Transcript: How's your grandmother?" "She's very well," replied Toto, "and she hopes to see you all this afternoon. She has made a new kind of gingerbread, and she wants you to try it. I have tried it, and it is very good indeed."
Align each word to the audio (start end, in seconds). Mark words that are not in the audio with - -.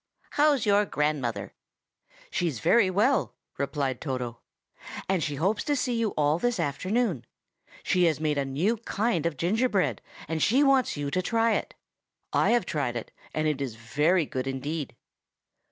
How's 0.31 0.65
your 0.65 0.83
grandmother?" 0.87 1.53
"She's 2.31 2.59
very 2.59 2.89
well," 2.89 3.35
replied 3.59 4.01
Toto, 4.01 4.39
"and 5.07 5.21
she 5.21 5.35
hopes 5.35 5.63
to 5.65 5.75
see 5.75 5.93
you 5.93 6.09
all 6.17 6.39
this 6.39 6.59
afternoon. 6.59 7.23
She 7.83 8.05
has 8.05 8.19
made 8.19 8.39
a 8.39 8.43
new 8.43 8.77
kind 8.77 9.27
of 9.27 9.37
gingerbread, 9.37 10.01
and 10.27 10.41
she 10.41 10.63
wants 10.63 10.97
you 10.97 11.11
to 11.11 11.21
try 11.21 11.53
it. 11.53 11.75
I 12.33 12.49
have 12.49 12.65
tried 12.65 12.95
it, 12.95 13.11
and 13.35 13.47
it 13.47 13.61
is 13.61 13.75
very 13.75 14.25
good 14.25 14.47
indeed." 14.47 14.95